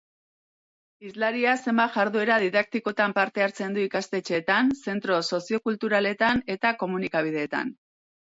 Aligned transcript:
Hizlariak 1.09 1.59
zenbait 1.67 1.93
jarduera 1.97 2.37
didaktikotan 2.43 3.13
parte 3.17 3.43
hartzen 3.47 3.77
du 3.77 3.83
ikastetxeetan, 3.89 4.73
zentro 4.87 5.19
soziokulturaletan 5.41 6.43
eta 6.57 6.75
komunikabideetan. 6.83 7.73